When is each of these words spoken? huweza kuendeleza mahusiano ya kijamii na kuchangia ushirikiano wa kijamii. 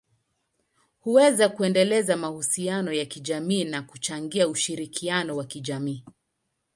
huweza 0.99 1.49
kuendeleza 1.49 2.17
mahusiano 2.17 2.93
ya 2.93 3.05
kijamii 3.05 3.63
na 3.63 3.81
kuchangia 3.81 4.47
ushirikiano 4.47 5.35
wa 5.35 5.45
kijamii. 5.45 6.03